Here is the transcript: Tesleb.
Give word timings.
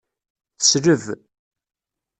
Tesleb. 0.57 1.03